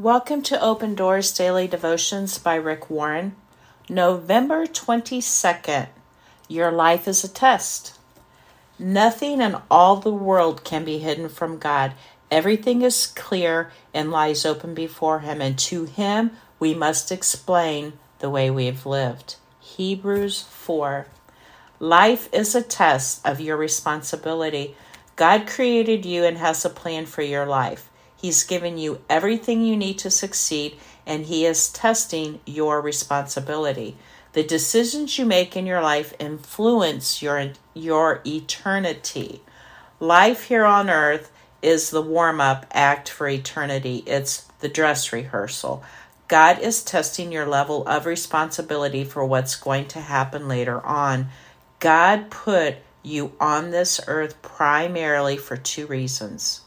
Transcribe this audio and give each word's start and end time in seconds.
Welcome 0.00 0.40
to 0.44 0.58
Open 0.58 0.94
Doors 0.94 1.30
Daily 1.30 1.68
Devotions 1.68 2.38
by 2.38 2.54
Rick 2.54 2.88
Warren. 2.88 3.36
November 3.86 4.64
22nd. 4.64 5.88
Your 6.48 6.72
life 6.72 7.06
is 7.06 7.22
a 7.22 7.28
test. 7.28 7.98
Nothing 8.78 9.42
in 9.42 9.58
all 9.70 9.96
the 9.96 10.10
world 10.10 10.64
can 10.64 10.86
be 10.86 11.00
hidden 11.00 11.28
from 11.28 11.58
God. 11.58 11.92
Everything 12.30 12.80
is 12.80 13.08
clear 13.08 13.72
and 13.92 14.10
lies 14.10 14.46
open 14.46 14.72
before 14.72 15.20
Him, 15.20 15.42
and 15.42 15.58
to 15.58 15.84
Him 15.84 16.30
we 16.58 16.72
must 16.72 17.12
explain 17.12 17.92
the 18.20 18.30
way 18.30 18.50
we've 18.50 18.86
lived. 18.86 19.36
Hebrews 19.60 20.40
4. 20.40 21.08
Life 21.78 22.30
is 22.32 22.54
a 22.54 22.62
test 22.62 23.20
of 23.26 23.38
your 23.38 23.58
responsibility. 23.58 24.74
God 25.16 25.46
created 25.46 26.06
you 26.06 26.24
and 26.24 26.38
has 26.38 26.64
a 26.64 26.70
plan 26.70 27.04
for 27.04 27.20
your 27.20 27.44
life. 27.44 27.89
He's 28.20 28.44
given 28.44 28.76
you 28.76 29.00
everything 29.08 29.64
you 29.64 29.76
need 29.76 29.98
to 30.00 30.10
succeed, 30.10 30.76
and 31.06 31.24
He 31.24 31.46
is 31.46 31.70
testing 31.70 32.40
your 32.44 32.82
responsibility. 32.82 33.96
The 34.34 34.42
decisions 34.44 35.18
you 35.18 35.24
make 35.24 35.56
in 35.56 35.64
your 35.64 35.80
life 35.80 36.12
influence 36.18 37.22
your, 37.22 37.52
your 37.72 38.20
eternity. 38.26 39.40
Life 39.98 40.44
here 40.44 40.66
on 40.66 40.90
earth 40.90 41.32
is 41.62 41.90
the 41.90 42.02
warm 42.02 42.42
up 42.42 42.66
act 42.72 43.08
for 43.08 43.26
eternity, 43.26 44.02
it's 44.06 44.42
the 44.60 44.68
dress 44.68 45.12
rehearsal. 45.12 45.82
God 46.28 46.58
is 46.60 46.84
testing 46.84 47.32
your 47.32 47.46
level 47.46 47.86
of 47.88 48.04
responsibility 48.06 49.02
for 49.02 49.24
what's 49.24 49.56
going 49.56 49.88
to 49.88 50.00
happen 50.00 50.46
later 50.46 50.84
on. 50.86 51.28
God 51.80 52.30
put 52.30 52.76
you 53.02 53.32
on 53.40 53.70
this 53.70 53.98
earth 54.06 54.40
primarily 54.42 55.38
for 55.38 55.56
two 55.56 55.86
reasons 55.86 56.60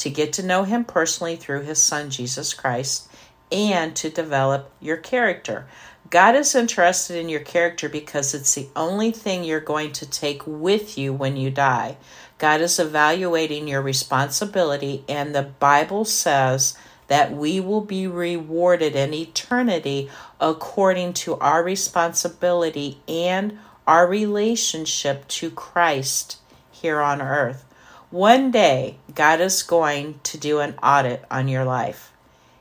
to 0.00 0.10
get 0.10 0.32
to 0.34 0.46
know 0.46 0.64
Him 0.64 0.84
personally 0.84 1.36
through 1.36 1.62
His 1.62 1.82
Son, 1.82 2.10
Jesus 2.10 2.52
Christ, 2.52 3.08
and 3.50 3.94
to 3.96 4.10
develop 4.10 4.70
your 4.80 4.96
character. 4.96 5.66
God 6.10 6.34
is 6.34 6.54
interested 6.54 7.16
in 7.16 7.28
your 7.28 7.40
character 7.40 7.88
because 7.88 8.34
it's 8.34 8.54
the 8.54 8.68
only 8.74 9.12
thing 9.12 9.44
you're 9.44 9.60
going 9.60 9.92
to 9.92 10.10
take 10.10 10.42
with 10.46 10.98
you 10.98 11.12
when 11.12 11.36
you 11.36 11.50
die. 11.50 11.96
God 12.38 12.60
is 12.60 12.78
evaluating 12.78 13.68
your 13.68 13.82
responsibility, 13.82 15.04
and 15.08 15.34
the 15.34 15.42
Bible 15.42 16.04
says 16.04 16.76
that 17.08 17.32
we 17.32 17.60
will 17.60 17.80
be 17.80 18.06
rewarded 18.06 18.96
in 18.96 19.12
eternity 19.12 20.10
according 20.40 21.12
to 21.12 21.36
our 21.36 21.62
responsibility 21.62 22.98
and 23.06 23.58
our 23.86 24.06
relationship 24.06 25.28
to 25.28 25.50
Christ 25.50 26.38
here 26.70 27.00
on 27.00 27.20
earth. 27.20 27.64
One 28.10 28.50
day, 28.50 28.96
God 29.14 29.40
is 29.40 29.62
going 29.62 30.18
to 30.24 30.36
do 30.36 30.58
an 30.58 30.74
audit 30.82 31.24
on 31.30 31.46
your 31.46 31.64
life. 31.64 32.12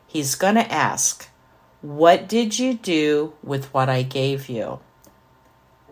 He's 0.06 0.36
going 0.36 0.54
to 0.54 0.72
ask, 0.72 1.28
What 1.82 2.30
did 2.30 2.60
you 2.60 2.76
do 2.76 3.34
with 3.42 3.74
what 3.74 3.90
I 3.90 4.04
gave 4.04 4.48
you? 4.48 4.80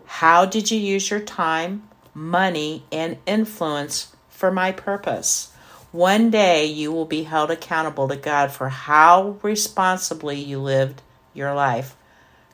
How 0.06 0.46
did 0.46 0.70
you 0.70 0.78
use 0.78 1.10
your 1.10 1.18
time, 1.18 1.88
money, 2.14 2.84
and 2.92 3.18
influence 3.26 4.14
for 4.28 4.52
my 4.52 4.70
purpose? 4.70 5.50
One 5.90 6.30
day 6.30 6.66
you 6.66 6.92
will 6.92 7.04
be 7.04 7.24
held 7.24 7.50
accountable 7.50 8.06
to 8.06 8.16
God 8.16 8.52
for 8.52 8.68
how 8.68 9.38
responsibly 9.42 10.38
you 10.38 10.60
lived 10.60 11.02
your 11.34 11.52
life. 11.52 11.96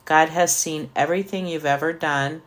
God 0.05 0.29
has 0.29 0.55
seen 0.55 0.89
everything 0.95 1.45
you've 1.45 1.67
ever 1.67 1.93
done 1.93 2.41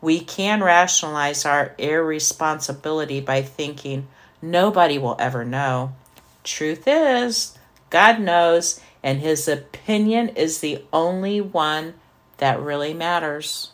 we 0.00 0.20
can 0.20 0.62
rationalize 0.62 1.44
our 1.44 1.74
irresponsibility 1.78 3.20
by 3.20 3.42
thinking 3.42 4.08
nobody 4.40 4.98
will 4.98 5.16
ever 5.18 5.44
know. 5.44 5.94
Truth 6.44 6.84
is, 6.86 7.56
God 7.90 8.20
knows, 8.20 8.80
and 9.02 9.20
His 9.20 9.48
opinion 9.48 10.30
is 10.30 10.60
the 10.60 10.84
only 10.92 11.40
one 11.40 11.94
that 12.38 12.60
really 12.60 12.94
matters. 12.94 13.70